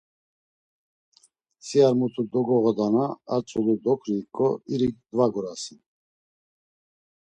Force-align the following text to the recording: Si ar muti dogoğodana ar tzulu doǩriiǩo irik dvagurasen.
Si 1.65 1.77
ar 1.87 1.93
muti 1.99 2.23
dogoğodana 2.31 3.05
ar 3.33 3.41
tzulu 3.45 3.75
doǩriiǩo 3.83 4.47
irik 4.73 4.95
dvagurasen. 5.11 5.79